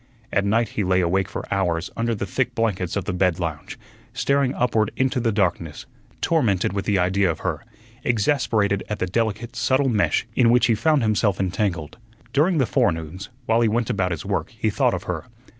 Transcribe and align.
At 0.33 0.45
night 0.45 0.69
he 0.69 0.83
lay 0.83 0.99
awake 0.99 1.27
for 1.29 1.45
hours 1.53 1.91
under 1.95 2.15
the 2.15 2.25
thick 2.25 2.55
blankets 2.55 2.95
of 2.95 3.05
the 3.05 3.13
bed 3.13 3.39
lounge, 3.39 3.77
staring 4.13 4.51
upward 4.55 4.89
into 4.97 5.19
the 5.19 5.31
darkness, 5.31 5.85
tormented 6.21 6.73
with 6.73 6.85
the 6.85 6.97
idea 6.97 7.29
of 7.29 7.41
her, 7.41 7.63
exasperated 8.03 8.83
at 8.89 8.97
the 8.97 9.05
delicate, 9.05 9.55
subtle 9.55 9.89
mesh 9.89 10.25
in 10.35 10.49
which 10.49 10.65
he 10.65 10.73
found 10.73 11.03
himself 11.03 11.39
entangled. 11.39 11.99
During 12.33 12.57
the 12.57 12.65
forenoons, 12.65 13.29
while 13.45 13.61
he 13.61 13.67
went 13.69 13.91
about 13.91 14.09
his 14.09 14.25
work, 14.25 14.49
he 14.57 14.71
thought 14.71 14.95
of 14.95 15.03
her. 15.03 15.25